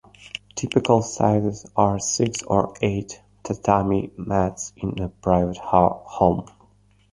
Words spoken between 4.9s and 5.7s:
a private